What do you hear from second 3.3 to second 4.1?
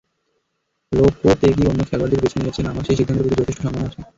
যথেষ্ট সম্মানও আছে।